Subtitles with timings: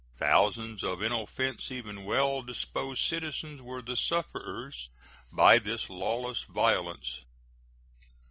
[0.17, 4.89] Thousands of inoffensive and well disposed citizens were the sufferers
[5.31, 7.21] by this lawless violence.